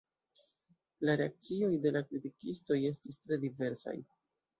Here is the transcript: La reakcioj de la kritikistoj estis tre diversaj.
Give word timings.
La 1.09 1.15
reakcioj 1.19 1.69
de 1.83 1.91
la 1.97 2.01
kritikistoj 2.07 2.79
estis 2.91 3.21
tre 3.27 3.39
diversaj. 3.45 3.95